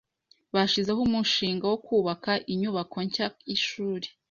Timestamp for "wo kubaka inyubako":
1.71-2.97